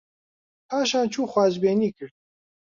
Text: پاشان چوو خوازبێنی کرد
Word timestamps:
پاشان 0.69 1.05
چوو 1.13 1.31
خوازبێنی 1.33 1.89
کرد 1.97 2.15